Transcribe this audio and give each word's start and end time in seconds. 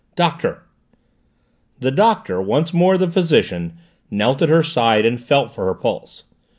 "Doctor!" 0.15 0.63
The 1.79 1.91
Doctor, 1.91 2.41
once 2.41 2.73
more 2.73 2.97
the 2.97 3.07
physician, 3.07 3.73
knelt 4.09 4.41
at 4.41 4.49
her 4.49 4.63
side 4.63 5.05
and 5.05 5.21
felt 5.21 5.51
for 5.53 5.65
her 5.65 5.75
pulse. 5.75 6.23